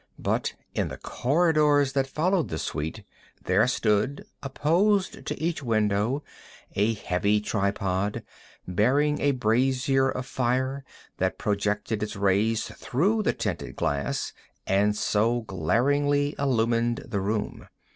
But 0.17 0.55
in 0.73 0.87
the 0.87 0.97
corridors 0.97 1.93
that 1.93 2.07
followed 2.07 2.47
the 2.49 2.57
suite, 2.57 3.03
there 3.43 3.67
stood, 3.67 4.25
opposite 4.41 5.27
to 5.27 5.39
each 5.39 5.61
window, 5.61 6.23
a 6.73 6.95
heavy 6.95 7.39
tripod, 7.39 8.23
bearing 8.67 9.21
a 9.21 9.29
brazier 9.29 10.09
of 10.09 10.25
fire 10.25 10.83
that 11.17 11.37
projected 11.37 12.01
its 12.01 12.15
rays 12.15 12.63
through 12.65 13.21
the 13.21 13.33
tinted 13.33 13.75
glass 13.75 14.33
and 14.65 14.95
so 14.97 15.41
glaringly 15.41 16.33
illumined 16.39 17.05
the 17.07 17.21
room. 17.21 17.67